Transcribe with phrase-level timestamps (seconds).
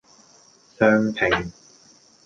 [0.79, 1.29] 雙拼